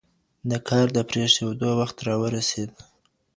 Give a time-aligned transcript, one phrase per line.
[0.49, 2.71] د کار د پرېښودو وخت را ورسېد.